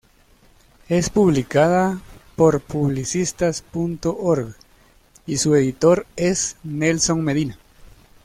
[0.89, 2.01] Es publicada
[2.35, 4.55] por Publicistas.org
[5.27, 7.59] y su editor es Nelson Medina.